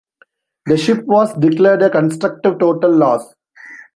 [0.65, 3.35] The ship was declared a constructive total loss.